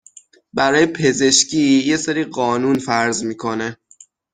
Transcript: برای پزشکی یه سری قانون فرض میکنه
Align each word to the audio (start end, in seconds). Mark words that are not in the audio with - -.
برای 0.53 0.85
پزشکی 0.85 1.83
یه 1.85 1.97
سری 1.97 2.23
قانون 2.23 2.79
فرض 2.79 3.23
میکنه 3.23 3.77